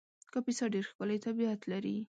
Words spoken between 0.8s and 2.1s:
ښکلی طبیعت لري